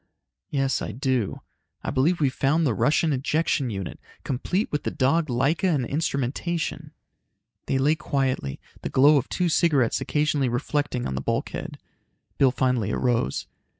[0.49, 1.41] "Yes, I do.
[1.83, 6.91] I believe we've found the Russian ejection unit, complete with the dog Laika and instrumentation."
[7.67, 11.77] They lay quietly, the glow of two cigarettes occasionally reflecting on the bulkhead.
[12.39, 13.45] Bill finally arose.